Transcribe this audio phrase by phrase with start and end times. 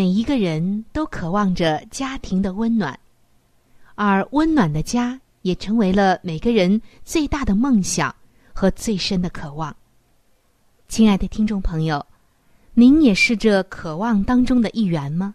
[0.00, 2.98] 每一个人都渴望着家庭的温暖，
[3.96, 8.16] 而温暖的家也成为了每个人最大的梦想
[8.54, 9.76] 和最深的渴望。
[10.88, 12.02] 亲爱的听众朋友，
[12.72, 15.34] 您也是这渴望当中的一员吗？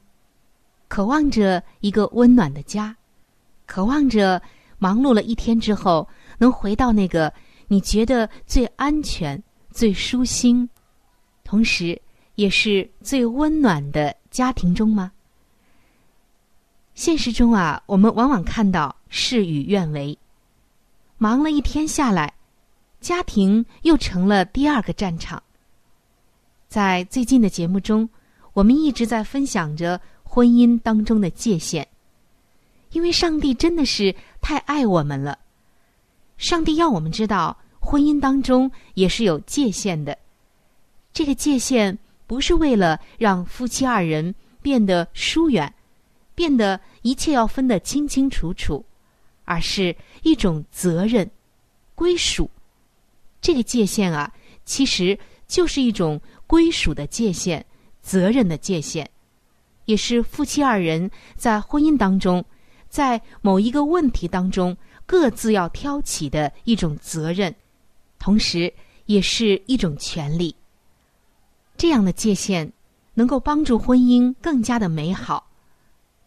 [0.87, 2.97] 渴望着一个温暖的家，
[3.67, 4.41] 渴望着
[4.79, 7.31] 忙碌了一天之后能回到那个
[7.67, 10.67] 你觉得最安全、最舒心，
[11.43, 12.01] 同时
[12.33, 14.11] 也是最温暖的。
[14.35, 15.13] 家庭中吗？
[16.93, 20.17] 现实中啊，我们往往看到事与愿违。
[21.17, 22.33] 忙了一天下来，
[22.99, 25.41] 家庭又成了第二个战场。
[26.67, 28.09] 在最近的节目中，
[28.51, 31.87] 我们一直在分享着婚姻当中的界限，
[32.91, 35.39] 因为上帝真的是太爱我们了。
[36.35, 40.17] 上帝要我们知道，婚姻当中也是有界限的。
[41.13, 41.97] 这个界限。
[42.27, 45.73] 不是为了让夫妻二人变得疏远，
[46.33, 48.83] 变得一切要分得清清楚楚，
[49.43, 51.29] 而是一种责任、
[51.93, 52.49] 归属。
[53.41, 54.33] 这个界限啊，
[54.65, 57.63] 其实就是一种归属的界限、
[58.01, 59.07] 责任的界限，
[59.85, 62.43] 也是夫妻二人在婚姻当中，
[62.89, 64.75] 在某一个问题当中
[65.05, 67.53] 各自要挑起的一种责任，
[68.17, 68.73] 同时
[69.05, 70.55] 也是一种权利。
[71.77, 72.71] 这样的界限
[73.13, 75.45] 能够帮助婚姻更加的美好，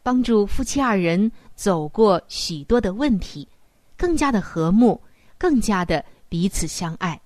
[0.02, 3.48] 帮助夫妻二人走过许多的问题，
[3.96, 5.00] 更加的和睦，
[5.36, 7.20] 更加的彼此相爱。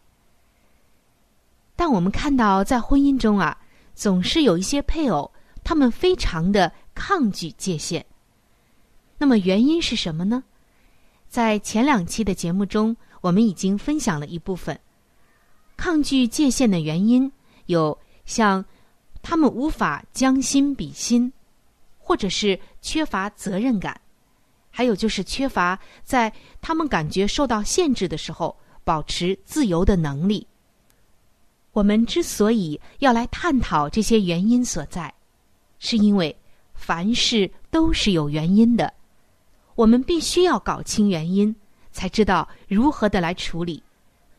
[1.74, 3.58] 但我们看到，在婚姻中啊，
[3.94, 5.30] 总是有一些配偶，
[5.64, 8.04] 他们非常的抗拒界限。
[9.18, 10.44] 那么原因是什么呢？
[11.28, 14.78] 在前两期的节目中，我们已经分享了一部分
[15.76, 17.30] 抗拒界限的原因
[17.66, 17.98] 有。
[18.24, 18.64] 像
[19.20, 21.32] 他们无法将心比心，
[21.98, 24.00] 或者是缺乏责任感，
[24.70, 30.46] 还有就是缺乏在他们感觉受到限制的时候保持自由的能力。
[31.72, 35.12] 我们之所以要来探讨这些原因所在，
[35.78, 36.36] 是因为
[36.74, 38.92] 凡事都是有原因的，
[39.74, 41.54] 我们必须要搞清原因，
[41.90, 43.82] 才知道如何的来处理，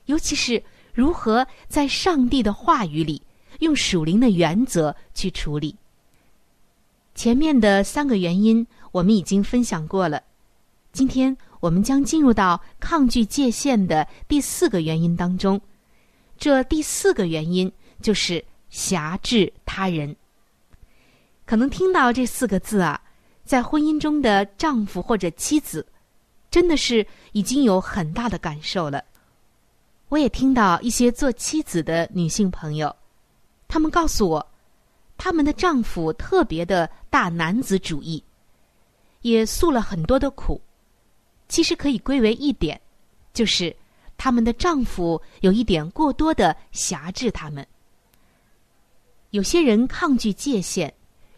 [0.05, 0.61] 尤其是
[0.93, 3.21] 如何在上帝的话语里。
[3.59, 5.75] 用属灵的原则去处理。
[7.15, 10.21] 前面的三个原因我们已经分享过了，
[10.91, 15.59] 今天我们将进入到抗拒界限的第四个原因当中。
[16.37, 17.71] 这第四个原因
[18.01, 20.15] 就是辖制他人。
[21.45, 22.99] 可能听到这四个字啊，
[23.45, 25.85] 在婚姻中的丈夫或者妻子，
[26.49, 29.03] 真的是已经有很大的感受了。
[30.09, 32.95] 我也听到一些做妻子的女性朋友。
[33.67, 34.51] 他们告诉我，
[35.17, 38.23] 他们的丈夫特别的大男子主义，
[39.21, 40.61] 也诉了很多的苦。
[41.47, 42.79] 其实可以归为一点，
[43.33, 43.75] 就是
[44.17, 47.65] 他们的丈夫有一点过多的辖制他们。
[49.31, 50.93] 有些人抗拒界限，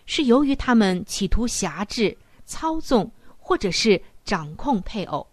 [0.06, 5.26] 是由于他们企图辖制、操纵或者是掌控配偶。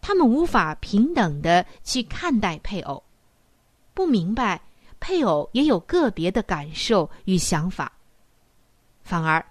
[0.00, 3.02] 他们无法平等的去看待配偶，
[3.94, 4.60] 不明白。
[5.02, 7.92] 配偶也有个别的感受与想法。
[9.02, 9.44] 反而，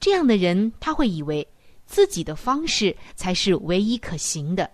[0.00, 1.46] 这样的人他会以为
[1.84, 4.70] 自己的方式才是唯一可行的，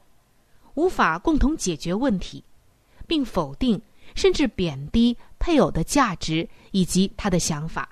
[0.75, 2.45] 无法共同解决问题，
[3.09, 3.83] 并否定
[4.15, 7.89] 甚至贬低配偶的价值以及他的想法。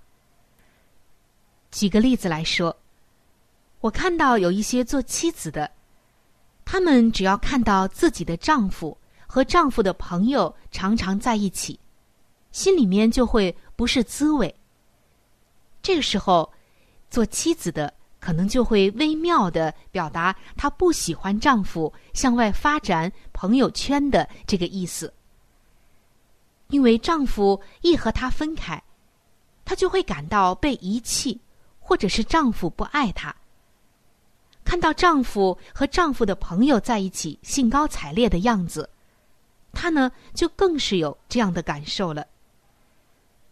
[1.73, 2.75] 举个例子来说，
[3.81, 5.69] 我看到有一些做妻子的，
[6.65, 8.97] 他们只要看到自己的丈夫
[9.27, 11.79] 和丈夫的朋友常常在一起，
[12.52, 14.55] 心里面就会不是滋味。
[15.82, 16.52] 这个时候，
[17.11, 25.12] 做妻子的可能就会微妙的表达她不喜欢丈夫向外发展朋友圈的这个意思，
[26.69, 28.82] 因为丈夫一和她分开，
[29.64, 31.41] 她就会感到被遗弃，
[31.79, 33.35] 或者是丈夫不爱她。
[34.64, 38.91] 看到丈夫和丈夫的朋友在一起兴高采烈的样子，
[39.73, 42.26] 她呢就更是有这样的感受了。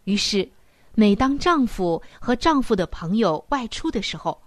[0.09, 0.49] 于是。
[0.95, 4.37] 每当丈夫和丈夫的朋友外出的时候，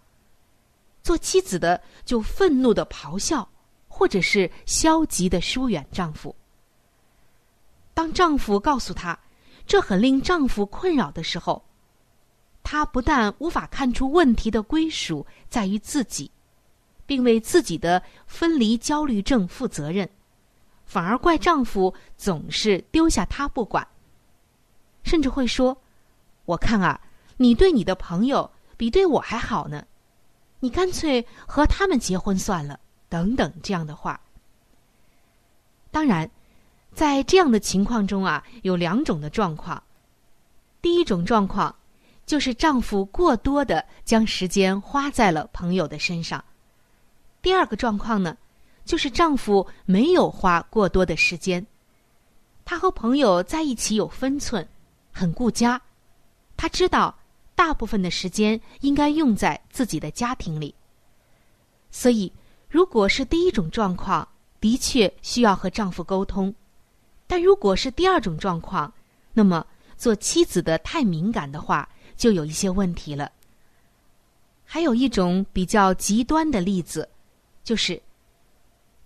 [1.03, 3.49] 做妻子的就愤怒的咆哮，
[3.89, 6.35] 或者是消极的疏远丈夫。
[7.95, 9.19] 当丈夫告诉她
[9.67, 11.65] 这很令丈夫困扰的时候，
[12.63, 16.31] 她不但无法看出问题的归属在于自己，
[17.07, 20.07] 并为自己的分离焦虑症负责任，
[20.85, 23.87] 反而怪丈夫总是丢下她不管，
[25.03, 25.77] 甚至会说。
[26.45, 27.01] 我看啊，
[27.37, 29.85] 你对你的朋友比对我还好呢，
[30.61, 32.79] 你干脆和他们结婚算了。
[33.09, 34.21] 等等，这样的话。
[35.91, 36.31] 当然，
[36.95, 39.83] 在这样的情况中啊，有两种的状况。
[40.81, 41.75] 第一种状况，
[42.25, 46.43] 就是丈夫过多的将时间花在了朋友的身上；
[47.43, 48.37] 第二个状况呢，
[48.85, 51.65] 就是丈夫没有花过多的时间，
[52.65, 54.67] 他和朋友在一起有分寸，
[55.13, 55.81] 很顾家。
[56.57, 57.17] 他知道，
[57.55, 60.75] 大部分的时间应该用在自己的家庭里。
[61.91, 62.33] 所以，
[62.69, 64.27] 如果是第一种状况，
[64.61, 66.53] 的确需要和丈夫沟通；
[67.27, 68.93] 但如果是第二种状况，
[69.33, 69.67] 那么
[69.97, 73.31] 做妻子的太敏感的话，就有一些问题了。
[74.65, 77.09] 还有一种比较极端的例子，
[77.63, 78.01] 就是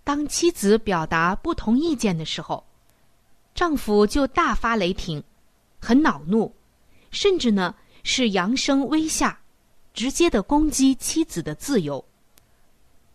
[0.03, 2.63] 当妻子表达不同意见的时候，
[3.53, 5.21] 丈夫就大发雷霆，
[5.87, 6.53] 很恼怒。
[7.11, 7.73] 甚至呢，
[8.03, 9.39] 是扬声威吓，
[9.93, 12.03] 直接的攻击妻子的自由，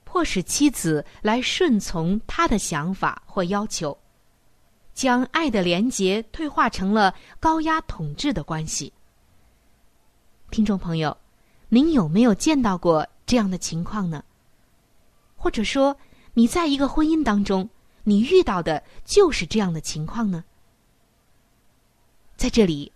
[0.04, 3.98] 迫使妻子来顺从他的想法或要求，
[4.94, 8.90] 将爱的连结退化成了高压统治的关系。
[10.50, 11.14] 听众朋友，
[11.68, 14.24] 您有没有见到过这样的情况呢？
[15.36, 15.94] 或者说，
[16.32, 17.68] 你在一个婚姻当中，
[18.04, 20.42] 你遇到的就是这样的情况呢？
[22.36, 22.90] 在这里。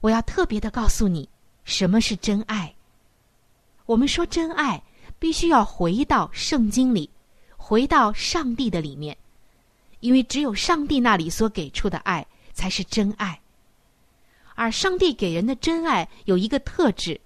[0.00, 1.28] 我要特别的告诉你，
[1.64, 2.72] 什么是真爱。
[3.84, 4.80] 我们说真爱，
[5.18, 7.10] 必须要回到圣经里，
[7.56, 9.16] 回到上帝的里面，
[9.98, 13.40] 因为只有上帝那里所给出的爱才是真爱。
[14.54, 17.20] 而上帝给人的真爱有一个特质，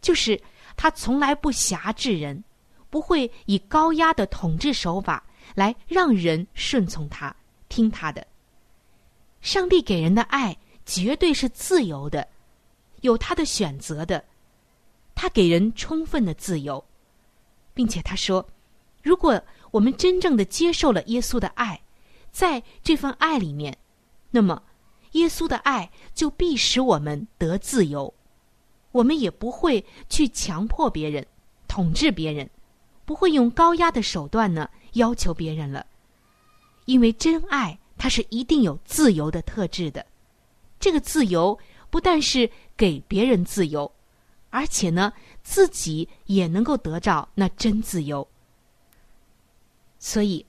[0.00, 0.40] 就是
[0.76, 2.44] 他从来不辖制人，
[2.88, 5.24] 不会以高压的统治手法
[5.56, 7.34] 来让人顺从他、
[7.68, 8.24] 听他的。
[9.40, 10.56] 上帝给人的爱。
[10.84, 12.28] 绝对是自由的，
[13.00, 14.24] 有他的选择的，
[15.14, 16.84] 他给人充分的自由，
[17.74, 18.46] 并且他说，
[19.02, 21.80] 如果我们真正的接受了耶稣的爱，
[22.30, 23.76] 在这份爱里面，
[24.30, 24.62] 那么
[25.12, 28.12] 耶稣的爱就必使我们得自由，
[28.90, 31.26] 我们也不会去强迫别人、
[31.68, 32.48] 统治别人，
[33.04, 35.86] 不会用高压的手段呢要求别人了，
[36.86, 40.04] 因为真爱它是一定有自由的特质的。
[40.82, 41.56] 这个自由
[41.90, 43.90] 不但是给别人自由，
[44.50, 45.12] 而且呢，
[45.44, 48.26] 自己也能够得到那真自由。
[50.00, 50.44] 所以，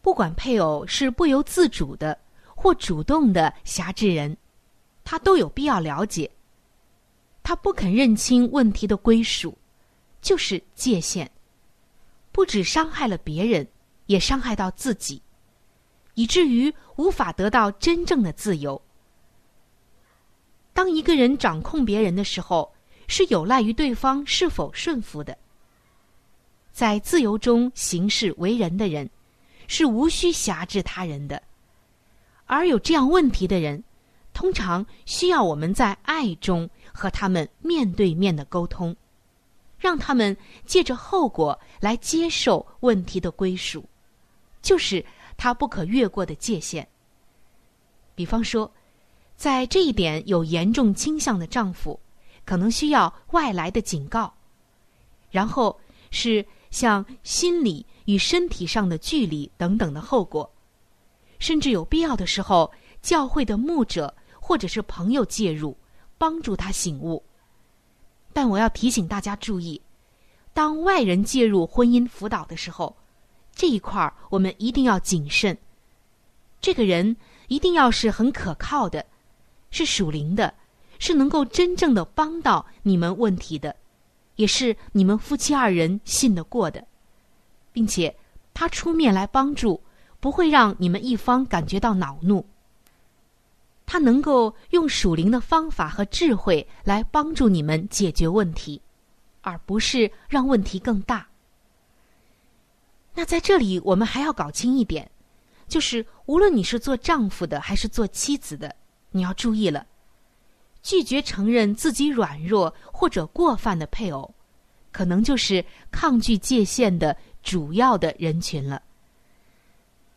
[0.00, 2.18] 不管配偶是不由自主的
[2.54, 4.34] 或主动的辖制人，
[5.04, 6.30] 他都有必要了解。
[7.42, 9.58] 他不肯认清问题的归属，
[10.22, 11.30] 就是界限，
[12.32, 13.68] 不只伤害了别人，
[14.06, 15.20] 也伤害到自己，
[16.14, 18.80] 以至于无法得到真正的自由。
[20.76, 22.70] 当一个人掌控别人的时候，
[23.08, 25.34] 是有赖于对方是否顺服的。
[26.70, 29.08] 在自由中行事为人的人，
[29.68, 31.42] 是无需辖制他人的。
[32.44, 33.82] 而有这样问题的人，
[34.34, 38.94] 通常需要我们在爱中和他们面对面的沟通，
[39.78, 43.82] 让他们借着后果来接受问题的归属，
[44.60, 45.02] 就是
[45.38, 46.86] 他不可越过的界限。
[48.14, 48.70] 比方说。
[49.36, 52.00] 在这一点有严重倾向的丈夫，
[52.44, 54.32] 可能需要外来的警告。
[55.30, 55.78] 然后
[56.10, 60.50] 是像心理与身体上的距离等等的后果，
[61.38, 65.76] 甚至有必要的时候，教会的牧者或者是朋友介入，
[66.16, 67.22] 帮助他醒悟。
[68.32, 69.80] 但我要提醒大家注意，
[70.54, 72.96] 当外人介入婚姻辅导的时候，
[73.54, 75.56] 这一块儿我们一定要谨慎。
[76.60, 77.16] 这个人
[77.48, 79.04] 一定要是很可靠的，
[79.70, 80.54] 是属灵的，
[80.98, 83.74] 是能够真正的帮到你们问题的。
[84.36, 86.86] 也是你们夫妻二人信得过的，
[87.72, 88.14] 并且
[88.52, 89.82] 他出面来帮助，
[90.20, 92.44] 不会让你们一方感觉到恼怒。
[93.86, 98.82] 他能够用属灵的方法和智慧来帮助你们解决问题，
[99.40, 101.26] 而不是让问题更大。
[103.14, 105.10] 那在这里，我们还要搞清一点，
[105.66, 108.74] 就是无论你是做丈夫的还是做妻子的，
[109.16, 109.86] 你要注意了。
[110.82, 114.32] 拒绝承认自己软弱或者过犯的配偶，
[114.92, 118.80] 可能就是抗拒界限的主要的人群了。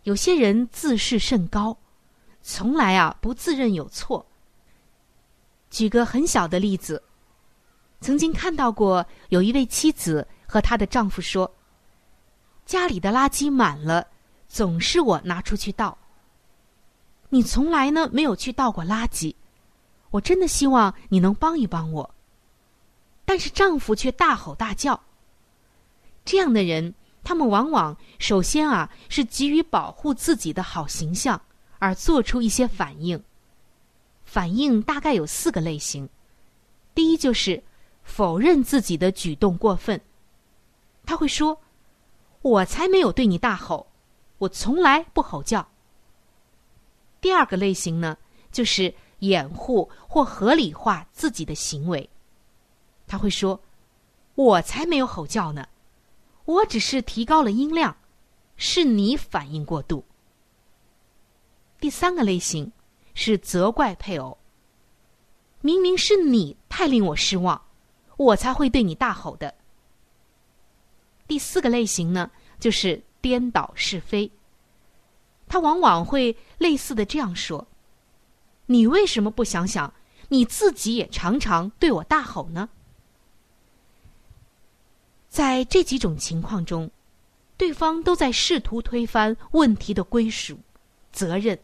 [0.03, 1.75] 有些人自视甚高，
[2.41, 4.25] 从来啊不自认有错。
[5.71, 7.01] 举个很小的例子，
[7.99, 11.51] 曾经看到过有一位妻子和她的丈夫说
[12.65, 14.07] ：“家里的垃圾满了，
[14.47, 15.97] 总是我拿出去倒。
[17.29, 19.35] 你从来呢没有去倒过垃圾。”
[20.11, 22.15] 我真的希望你能帮一帮我，
[23.25, 24.99] 但是丈夫却大吼大叫。
[26.25, 31.39] 这样的人，他们往往首先啊是急于保护自己的好形象，
[31.77, 33.23] 而做出一些反应。
[34.25, 36.09] 反应大概有四个类型：
[36.95, 37.63] 第一就是
[38.01, 40.01] 否认自己的举动过分，
[41.05, 41.61] 他会说
[42.41, 43.85] ：“我才没有对你大吼，
[44.39, 45.68] 我从来不吼叫。”
[47.21, 48.17] 第二个类型呢，
[48.51, 48.93] 就是。
[49.19, 52.09] 掩护或合理化自己的行为，
[53.05, 53.61] 他会说
[54.35, 55.67] ：“我才没有吼叫呢，
[56.45, 57.97] 我只是提高了音量，
[58.55, 60.05] 是你反应过度。”
[61.81, 62.71] 第三个类型
[63.13, 64.37] 是责怪配偶，
[65.59, 67.61] 明明是你太令我失望，
[68.15, 69.53] 我才会对你大吼的。
[71.27, 74.31] 第四个类型呢，就是颠倒是非，
[75.49, 77.67] 他往往会类似的这样说。
[78.67, 79.91] 你为什么不想想，
[80.29, 82.69] 你自己也常常对我大吼呢？
[85.27, 86.89] 在这几种情况中，
[87.57, 90.57] 对方都在试图推翻问题的归属、
[91.11, 91.59] 责任，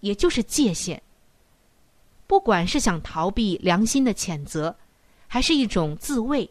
[0.00, 1.02] 也就是界限。
[2.26, 4.76] 不管是想逃避良心的谴责，
[5.26, 6.50] 还是一种自卫，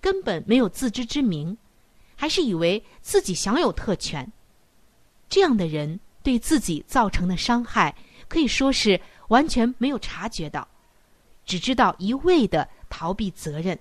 [0.00, 1.56] 根本没有自知之明，
[2.16, 4.30] 还是以为自己享有特权，
[5.30, 7.96] 这样的人对自己造成的伤害。
[8.28, 10.68] 可以说是完全没有察觉到，
[11.44, 13.76] 只知道一味的逃避责任。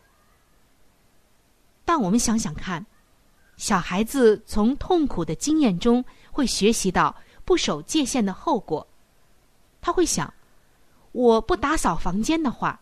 [1.85, 2.83] 但我们想想看，
[3.57, 7.15] 小孩子从痛苦的经验中会学习到
[7.45, 8.87] 不守界限的后果。
[9.81, 10.33] 他会想：
[11.11, 12.79] 我不打扫房间的话，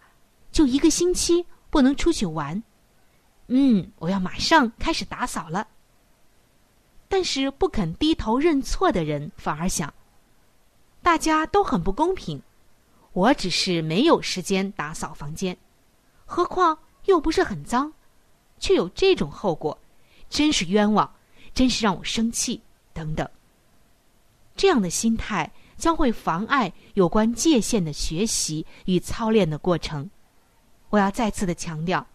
[0.54, 2.64] 就一个星期不能出去玩。
[3.48, 5.68] 嗯，我要马上开始打扫了。
[7.08, 9.94] 但是不肯低头认错的人反而想。
[11.02, 12.42] 大家都很不公平，
[13.14, 15.58] 我只是没有时间打扫房间，
[16.26, 17.94] 何况又不是很脏，
[18.60, 19.80] 却有这种后果，
[20.30, 21.10] 真是冤枉，
[21.54, 22.62] 真是让我生气
[22.94, 23.26] 等等。
[24.58, 30.10] 这样的心态将会妨碍有关界限的学习与操练的过程。
[30.90, 32.06] 我要再次的强调，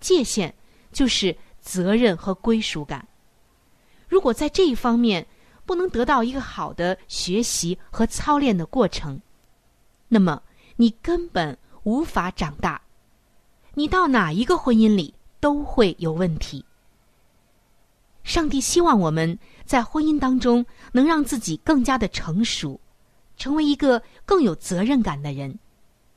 [0.00, 0.54] 界限
[0.92, 3.07] 就是责任和归属感。
[4.08, 5.26] 如果在这一方面，
[5.66, 9.20] 不能得到一个好的学习和操练的过程，
[10.08, 10.42] 那么
[10.76, 12.80] 你根本无法长大。
[13.74, 16.64] 你到哪一个婚姻里都会有问题。
[18.24, 22.80] 上帝希望我们在婚姻当中能让自己更加的成熟，
[23.36, 25.58] 成为一个更有责任感的人，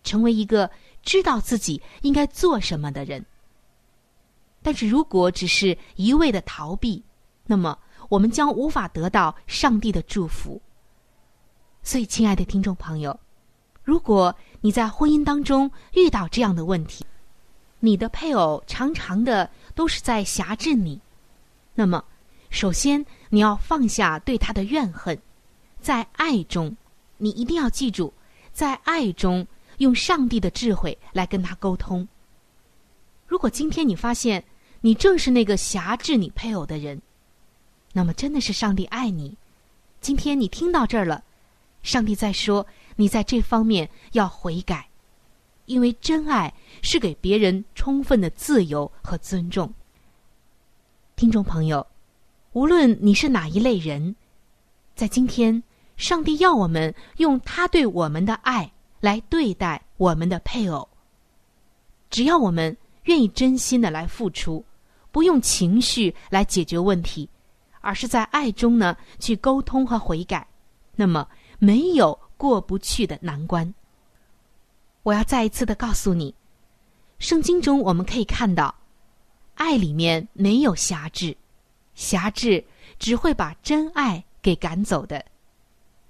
[0.03, 0.69] 成为一个
[1.03, 3.25] 知道自己应该做什么的人。
[4.62, 7.03] 但是如果只是一味的逃避，
[7.45, 7.77] 那么。
[8.10, 10.62] 我们将无法得到上帝的祝福。
[11.81, 13.17] 所以，亲爱的听众朋友，
[13.86, 17.05] 如果你在婚姻当中遇到这样的问题，
[17.79, 21.00] 你的配偶常常的都是在辖制你，
[21.74, 22.03] 那么，
[22.50, 25.17] 首先你要放下对他的怨恨，
[25.79, 26.75] 在爱中，
[27.17, 28.13] 你一定要记住，
[28.51, 32.05] 在爱中用上帝的智慧来跟他沟通。
[33.25, 34.43] 如果今天你发现
[34.81, 37.01] 你正是那个辖制你配偶的人，
[37.93, 39.38] 那么，真的是上帝爱你。
[40.00, 41.24] 今天你听到这儿了，
[41.83, 44.88] 上帝在说：“你在这方面要悔改，
[45.65, 49.71] 因为真爱是给别人充分的自由和尊重。
[51.15, 51.86] 听众朋友，
[52.53, 54.15] 无论你是哪一类人，
[54.95, 55.62] 在今天，
[55.98, 60.88] 上帝要我们用他对我们的爱来对待我们的配偶。
[62.10, 64.63] 只要我们愿意真心的来付出，
[65.12, 67.29] 不用情绪来解决问题，
[67.81, 70.47] 而是在爱中呢去沟通和悔改，
[70.95, 71.27] 那么
[71.59, 73.73] 没有过不去的难关。
[75.03, 76.33] 我要再一次的告诉你，
[77.19, 78.73] 圣经中我们可以看到。
[79.55, 81.38] 爱里面没有辖制，
[81.93, 82.63] 辖制
[82.97, 85.23] 只会把真爱给赶走的。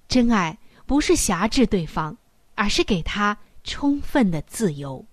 [0.07, 2.15] 真爱不是辖制对方，
[2.55, 5.05] 而是给他充分的自由。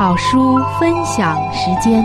[0.00, 2.02] 好书分享时间，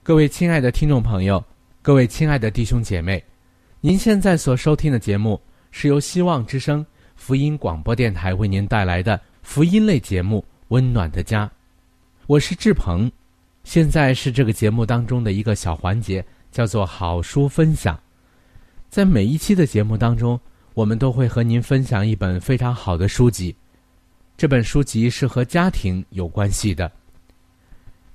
[0.00, 1.44] 各位亲爱的听众朋友，
[1.82, 3.20] 各位亲爱的弟兄姐妹。
[3.80, 5.40] 您现在所收听的节目
[5.72, 11.44] 是由希望之声福音广播电台为您带来的福音类节目《温暖的家》，
[12.28, 13.10] 我是志鹏。
[13.64, 17.98] 现在是这个节目当中的一个小环节，叫做好书分享。
[18.88, 20.38] 在每一期的节目当中，
[20.80, 23.54] 我们都会和您分享一本非常好的书籍。
[24.34, 26.90] 这本书籍是和家庭有关系的。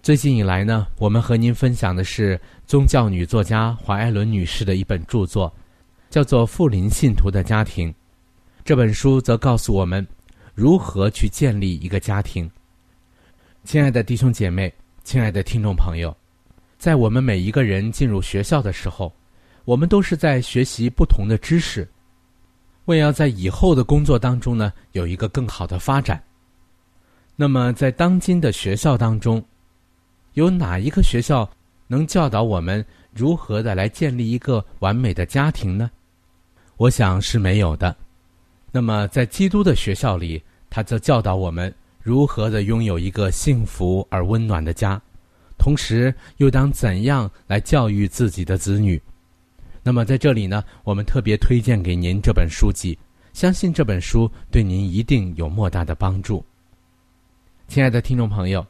[0.02, 5.54] 最近以来呢，我们和您分享的是宗教女作家华艾伦女士的一本著作，
[6.10, 7.88] 叫做《富林信徒的家庭》。
[8.64, 10.06] 这本书则告诉我们
[10.56, 12.50] 如何去建立一个家庭。
[13.64, 16.18] 亲爱的弟兄姐妹，亲爱的听众朋友，
[16.80, 19.14] 在我们每一个人进入学校的时候，
[19.66, 21.88] 我们都是在学习不同的知识，
[22.86, 26.22] 为要在以后的工作当中呢有一个更好的发展。
[27.36, 29.44] 那么，在当今的学校当中，
[30.34, 31.50] 有哪一个学校
[31.88, 32.84] 能教导我们
[33.14, 35.92] 如何的来建立一个完美的家庭呢？
[36.78, 37.96] 我想是没有的。
[38.72, 45.02] 那么，在基督的学校里，他则教导我们如何的拥有一个幸福而温暖的家，
[45.58, 49.02] 同时又当怎样来教育自己的子女。
[49.88, 52.98] 那么，在这里呢，我们特别推荐给您这本书籍，
[53.34, 56.44] 相信这本书对您一定有莫大的帮助。
[57.68, 58.66] 亲爱的听众朋友。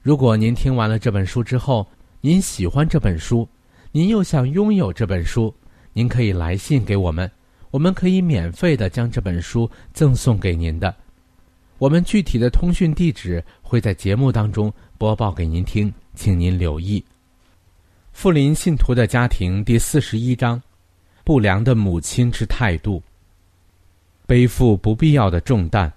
[0.00, 1.84] 如果您听完了这本书之后，
[2.20, 3.48] 您喜欢这本书，
[3.90, 5.52] 您又想拥有这本书，
[5.92, 7.28] 您可以来信给我们，
[7.72, 10.94] 我们可以免费的将这本书赠送给您的。
[11.78, 17.04] 我们具体的通讯地址会在节目当中播报给您听，请您留意。
[18.20, 20.62] 富林信徒的家庭第四十一章：
[21.24, 23.02] 不良的母亲之态度，
[24.26, 25.90] 背负不必要的重担。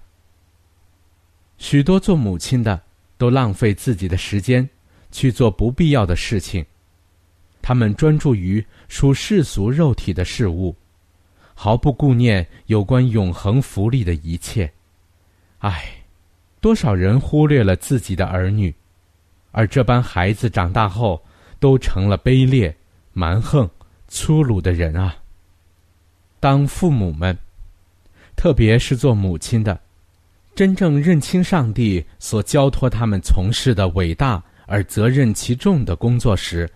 [1.58, 2.80] 许多做母亲的。
[3.18, 4.66] 都浪费自己的时间
[5.12, 6.64] 去做不必要的事情，
[7.60, 10.74] 他们专注于属世俗肉体的事物，
[11.52, 14.72] 毫不顾念有关永恒福利的一切。
[15.58, 15.84] 唉，
[16.58, 18.74] 多少人忽略了自己的儿女，
[19.52, 21.22] 而这般孩子长大后
[21.64, 22.76] 都成了卑劣、
[23.14, 23.66] 蛮横、
[24.06, 25.16] 粗鲁的人啊！
[26.38, 27.34] 当父母们，
[28.36, 29.80] 特别是做母亲的。
[30.54, 36.70] 真正认清上帝所交托他们从事的伟大而责任其重的工作时，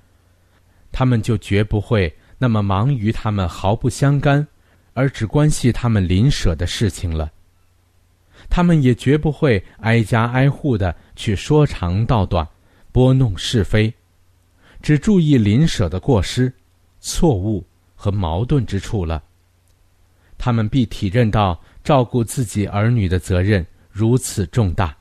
[0.90, 4.48] 他们就绝不会那么忙于他们毫不相干，
[4.94, 7.30] 而只关系他们邻舍的事情了。
[8.48, 12.48] 他们也绝不会挨家挨户的去说长道短，
[12.90, 13.92] 拨弄是非，
[14.82, 16.52] 只注意邻舍的过失、
[17.00, 17.64] 错误
[17.94, 19.22] 和矛盾之处了。
[20.36, 21.60] 他们必体认到。
[21.84, 24.94] 照顾自己儿女的责任如此重大，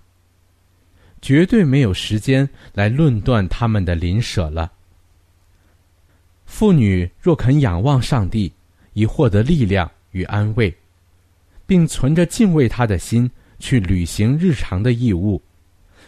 [1.21, 4.71] 绝对没有时间来论断他们的邻舍了。
[6.45, 8.53] 妇女若肯仰望上帝，
[8.93, 10.73] 以获得力量与安慰，
[11.65, 15.41] 并存着敬畏他的心去履行日常的义务，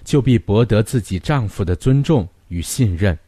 [0.06, 3.20] 就必博得自己丈夫的尊重与信任，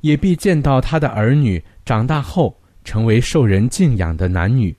[0.00, 4.74] 也必见到他的儿女长大后成为受人敬仰的男女。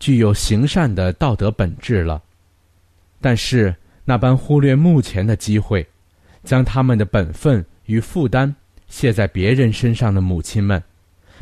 [0.00, 2.20] 具有行善的道德本质了，
[3.20, 5.86] 但是那般忽略目前的机会，
[6.42, 8.54] 将他们的本分与负担
[8.88, 10.82] 卸在别人身上的母亲们，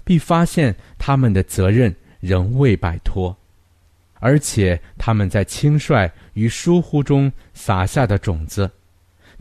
[0.04, 3.34] 必发现他们的责任仍未摆脱，
[4.20, 8.70] 而且他们在轻率与疏忽中撒下的种子，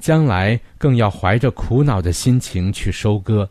[0.02, 3.50] 将来更要怀着苦恼的心情去收割。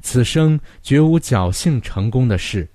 [0.00, 2.68] 此生绝无侥幸成功的事。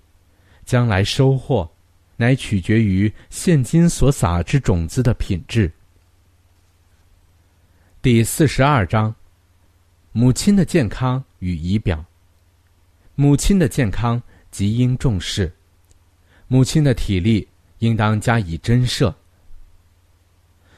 [0.65, 1.67] 将来收获，
[2.15, 5.71] 乃取决于现今所撒之种子的品质。
[8.03, 9.15] 第四十二章：
[10.11, 12.05] 母亲的健康与仪表。
[13.15, 15.51] 母亲的健康极应重视，
[16.47, 17.47] 母亲的体力
[17.79, 19.15] 应当加以珍摄。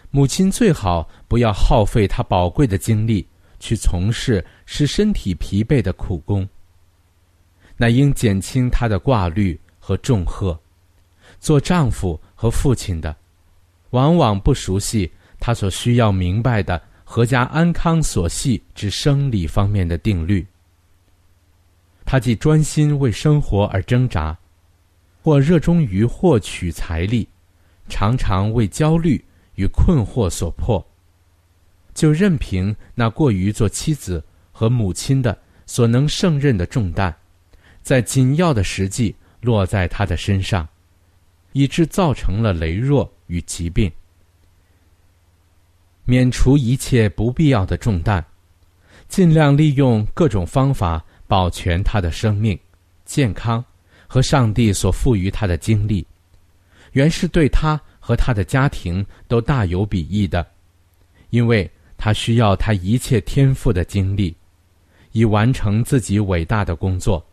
[0.10, 3.25] 母亲最好不要耗费他宝贵的精力
[3.57, 6.45] 去从事使身体疲惫的苦工。
[7.77, 10.59] 那应减轻她的挂虑和重荷。
[11.39, 13.15] 做丈夫和父亲的，
[13.91, 16.83] 往往不熟悉他所需要明白的。
[17.05, 20.45] 阖家安康所系之生理方面的定律。
[22.03, 24.37] 他既专心为生活而挣扎，
[25.23, 27.25] 或热衷于获取财力，
[27.87, 29.23] 常常为焦虑
[29.55, 30.85] 与困惑所迫，
[31.93, 37.13] 就任凭那过于做妻子和母亲的所能胜任的重担，
[37.82, 40.67] 在紧要的时际落在他的身上，
[41.54, 43.91] 以致造成了羸弱与疾病。
[46.06, 48.23] 免除一切不必要的重担，
[49.08, 52.60] 尽量利用各种方法保全他的生命、
[53.06, 53.63] 健康
[54.08, 56.06] 和上帝所赋予他的精力，
[56.93, 60.45] 原是对他和他的家庭都大有裨益的，
[61.30, 61.69] 因为
[62.03, 64.35] 他需要他一切天赋的精力，
[65.11, 67.23] 以完成自己伟大的工作。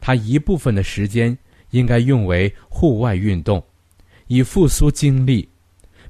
[0.00, 1.36] 他一部分的时间
[1.70, 3.60] 应该用为户外运动，
[4.28, 5.48] 以复苏精力。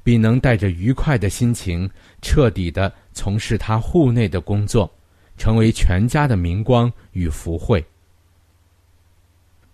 [0.04, 1.88] 必能带着愉快的心情，
[2.20, 4.92] 彻底的从事他户内的工作，
[5.38, 7.82] 成为全家的明光与福慧。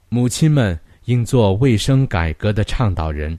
[0.09, 3.37] 母亲们应做卫生改革的倡导人。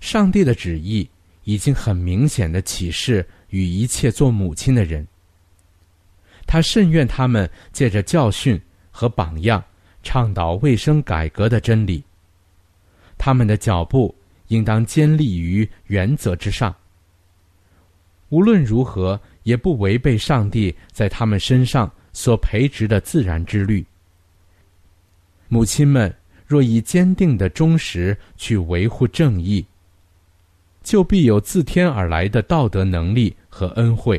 [0.00, 1.06] 上帝的旨意
[1.44, 5.06] 已经很明显的启示与一切做母亲的人。
[6.46, 9.62] 他甚愿他们借着教训和榜样，
[10.02, 12.02] 倡导卫生改革的真理。
[13.16, 14.14] 他们的脚步。
[14.48, 16.74] 应当坚立于原则之上。
[18.30, 23.84] 无论如何，也不违背上帝在他们身上所培植的自然之律。
[25.48, 26.10] 母亲们
[26.46, 29.62] 若以坚定的忠实去维护正义，
[30.88, 34.18] 就必有自天而来的道德能力和恩惠，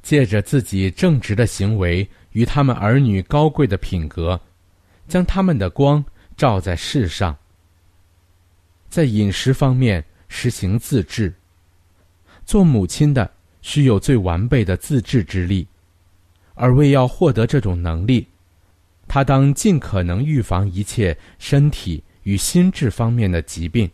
[0.00, 4.40] 借着自己正直的行为与他们儿女高贵的品格，
[5.06, 6.02] 将他们的光
[6.38, 7.36] 照在世上。
[8.88, 11.34] 在饮食方面实行自制。
[12.46, 15.68] 做母亲的需有最完备的自制之力，
[16.54, 18.26] 而为要获得这种能力，
[19.06, 23.90] 他当尽可能预防一切身体与心智方面的疾病。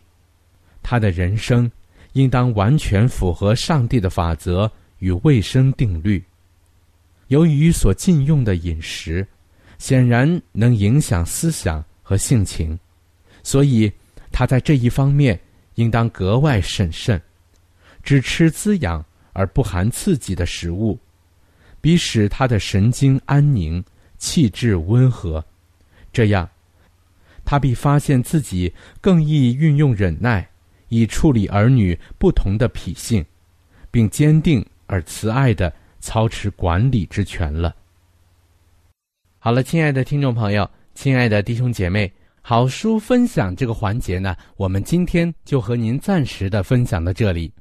[0.83, 1.71] 他的人生
[2.11, 6.23] 应当完全符合上帝的法则与卫生定律。
[7.29, 9.25] 由于所禁用的饮食，
[9.79, 12.77] 显然能影响思想和性情，
[13.41, 13.91] 所以。
[14.35, 15.39] 他在这一方面
[15.75, 17.21] 应当格外审慎，
[18.01, 20.97] 只吃滋养而不含刺激的食物，
[21.79, 23.85] 比使他的神经安宁、
[24.17, 25.45] 气质温和。
[26.11, 26.49] 这样，
[27.45, 30.49] 他必发现自己更易运用忍耐，
[30.93, 33.25] 以处理儿女不同的脾性，
[33.89, 37.75] 并坚定而慈爱的操持管理之权了。
[39.39, 42.11] 好了，亲爱的听众朋友，亲爱的弟兄姐妹。
[42.45, 47.51] 好书分享这个环节呢，我们今天就和您暂时的分享到这里。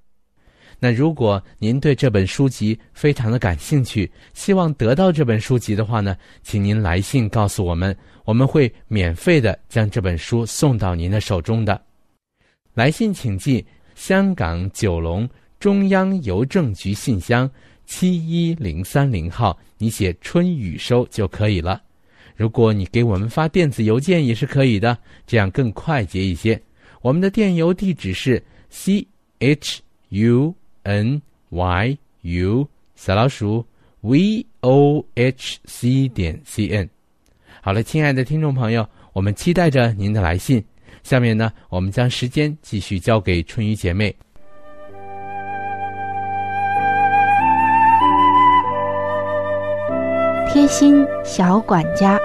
[0.81, 11.81] 那如果您对这本书籍非常的感兴趣，希望得到这本书籍的话呢，请您来信告诉我们，我们会免费的将这本书送到您的手中的。
[12.75, 15.29] 来信请寄香港九龙
[15.61, 17.49] 中央邮政局信箱
[17.85, 21.83] 七一零三零号，你写“春雨收”就可以了。
[22.35, 26.61] 如果你给我们发电子邮件也是可以的，这样更快捷一些。
[27.03, 29.07] 我们的电邮地址是 c
[29.39, 30.55] h u
[30.85, 33.67] n y u 小老鼠
[34.01, 36.89] v o h c 点 c n。
[37.61, 40.65] 好了，亲爱的听众朋友，我们期待着您的来信。
[41.03, 44.15] 下面呢，我们将时间继续交给春雨姐妹。
[50.51, 52.19] 贴心小管家，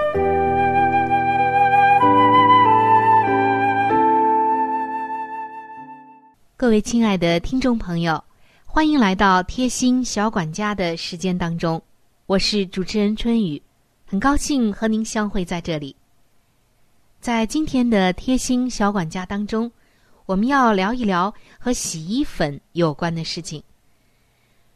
[6.56, 8.22] 各位亲爱的听众朋友，
[8.64, 11.82] 欢迎来到贴心小管家的时间当中。
[12.26, 13.60] 我是主持人春雨，
[14.06, 15.96] 很高兴和您相会在这里。
[17.20, 19.70] 在今天的贴心小管家当中，
[20.26, 23.62] 我们要聊一聊和洗衣粉有关的事情。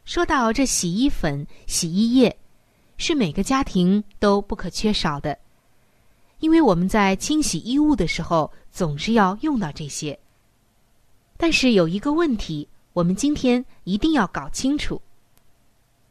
[0.05, 2.37] 说到这洗衣粉、洗衣液。
[2.95, 5.37] 是每个家庭都不可缺少的，
[6.39, 10.17] 因为我们在清洗衣物的时候总是要用到这些。
[11.35, 15.01] 但是有一个问题，我们今天一定要搞清楚，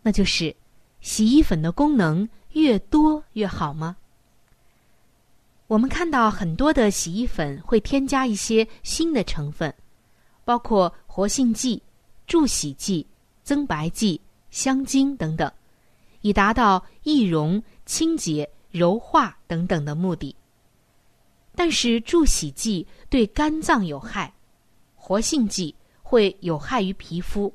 [0.03, 0.55] 那就是
[1.01, 3.97] 洗衣粉的功能越多越好吗？
[5.73, 9.75] 我们看到很多的洗衣粉会添加一些新的成分，
[10.45, 11.83] 包括活性剂、
[12.27, 13.07] 助洗剂、
[13.43, 15.51] 增白剂、香精等等，
[16.21, 20.37] 以达到易溶、清洁、柔化等等的目的。
[21.55, 24.31] 但是助洗剂对肝脏有害，
[24.95, 27.51] 活性剂会有害于皮肤，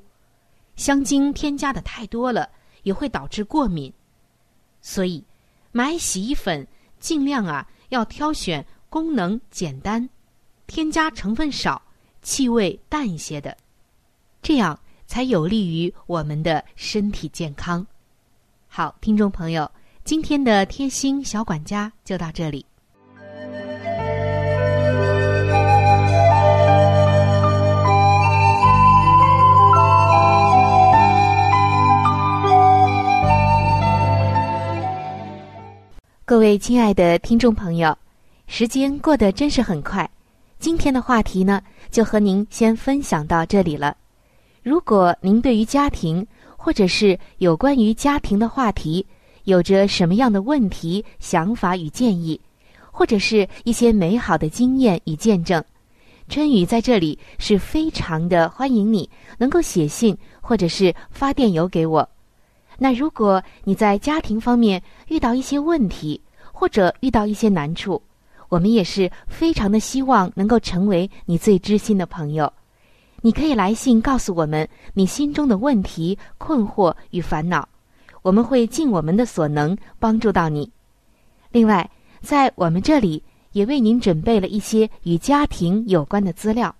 [0.76, 2.50] 香精添加的太多了
[2.82, 3.94] 也会导致过敏。
[4.82, 5.24] 所以，
[5.72, 6.68] 买洗衣粉
[7.00, 7.70] 尽量啊。
[7.90, 10.10] 要挑选功能简单、
[10.66, 11.82] 添加成分少、
[12.22, 13.56] 气味淡一些的，
[14.42, 17.86] 这样才有利于我们的身体健康。
[18.68, 19.70] 好，听众朋友，
[20.04, 22.66] 今天的贴心小管家就到这里。
[36.30, 37.98] 各位亲爱的听众朋友，
[38.48, 40.10] 时间过得真是很快。
[40.60, 43.96] 今天的话题呢，就和您先分享到这里了。
[44.62, 49.08] 如果您对于家庭或者是有关于家庭的话题，
[49.46, 52.38] 有着什么样的问题、想法与建议，
[52.92, 55.64] 或者是一些美好的经验与见证，
[56.28, 62.10] 春雨在这里是非常的欢迎你能够写信或者是发电邮给我。
[62.80, 66.22] 那如果你在家庭方面遇到一些问题，
[66.54, 68.00] 或者遇到一些难处，
[68.50, 72.52] 我们也是非常的希望能够成为你最知心的朋友。
[73.22, 77.68] 你可以来信告诉我们你心中的问题、困惑与烦恼，
[78.22, 80.72] 我们会尽我们的所能帮助到你。
[81.52, 81.90] 另外，
[82.22, 86.74] 在我们这里也为您准备了一些与家庭有关的资料，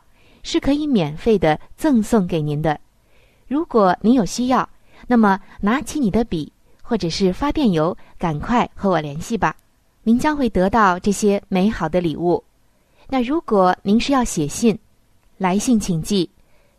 [0.44, 2.80] 是可以免费的赠送给您的。
[3.48, 4.70] 如果您有需要。
[5.06, 9.56] 那么，拿起你的笔，或者是发电邮，赶快和我联系吧。
[10.04, 12.44] 您将会得到这些美好的礼物。
[13.10, 14.78] 那如果您是要写信，
[15.38, 16.30] 来信请寄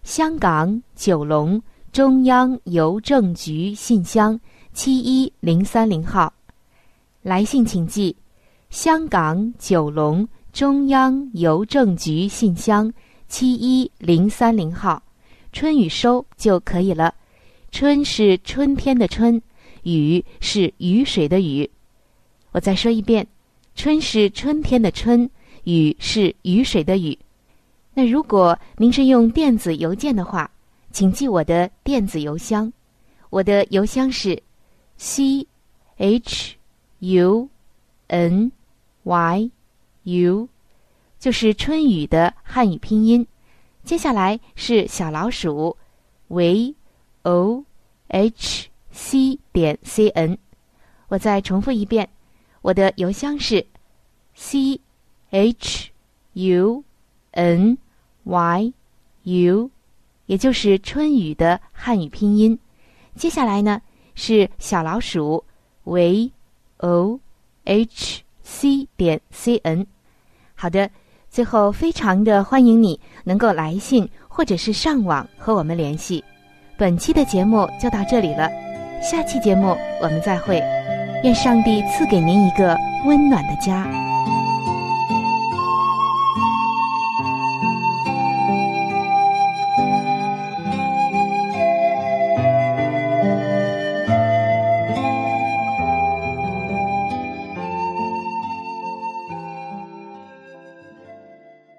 [0.03, 4.39] 香港九龙中央邮政局信箱
[4.73, 6.33] 七一零三零号。
[7.23, 8.17] 来信请寄
[8.71, 12.93] 香港九龙中央邮政局信箱
[13.29, 15.03] 七一零三零号，
[15.53, 17.15] 春雨收就可以了。
[17.79, 19.41] 春是春天的春，
[19.85, 21.71] 雨是雨水的雨。
[22.51, 23.25] 我再说一遍，
[23.77, 25.31] 春是春天的春，
[25.63, 27.17] 雨是雨水的雨。
[27.95, 30.51] 那如果您是用电子邮件的话，
[30.91, 32.73] 请记我的电子邮箱，
[33.31, 34.43] 我的邮箱是
[34.97, 35.47] c
[35.99, 36.57] h
[36.99, 37.49] u
[38.09, 38.51] n
[39.05, 39.51] y
[40.03, 40.49] u，
[41.21, 43.25] 就是春雨的汉语拼音。
[43.85, 45.77] 接下来是小老鼠
[46.27, 46.75] v。
[47.23, 47.65] o
[48.19, 50.37] h c 点 c n，
[51.07, 52.09] 我再重复一遍，
[52.63, 53.65] 我的邮箱是
[54.35, 54.81] c
[55.31, 55.91] h
[56.33, 56.83] u
[57.31, 57.79] n
[58.25, 58.73] y
[59.23, 59.71] u，
[60.27, 62.59] 也就是春雨的汉语拼音。
[63.15, 63.81] 接下来呢
[64.17, 65.45] 是小老鼠
[65.85, 66.33] v
[66.79, 67.21] o
[67.67, 69.87] h c 点 c n。
[70.57, 70.91] 好的，
[71.31, 76.25] 最后非常的欢迎你能够来信或者是上网和我们联系。
[76.79, 78.49] 本期的节目就到这里了，
[79.03, 80.63] 下期节目我们再会，
[81.25, 83.85] 愿上帝赐给您一个温暖的家。